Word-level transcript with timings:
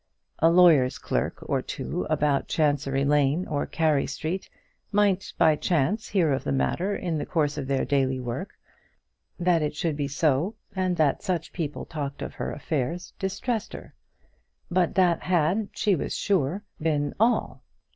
A 0.39 0.49
lawyer's 0.49 0.97
clerk 0.97 1.37
or 1.47 1.61
two 1.61 2.05
about 2.09 2.47
Chancery 2.47 3.05
Lane 3.05 3.45
or 3.47 3.67
Carey 3.67 4.07
Street 4.07 4.49
might 4.91 5.31
by 5.37 5.55
chance 5.55 6.07
hear 6.09 6.31
of 6.31 6.43
the 6.43 6.51
matter 6.51 6.95
in 6.95 7.19
the 7.19 7.25
course 7.27 7.55
of 7.55 7.67
their 7.67 7.85
daily 7.85 8.19
work; 8.19 8.57
that 9.39 9.61
it 9.61 9.75
should 9.75 9.95
be 9.95 10.07
so, 10.07 10.55
and 10.75 10.97
that 10.97 11.21
such 11.21 11.53
people 11.53 11.85
talked 11.85 12.23
of 12.23 12.33
her 12.33 12.51
affairs 12.51 13.13
distressed 13.19 13.73
her; 13.73 13.93
but 14.71 14.95
that 14.95 15.21
had, 15.21 15.69
she 15.73 15.93
was 15.95 16.17
sure, 16.17 16.63
been 16.81 17.13
all. 17.19 17.61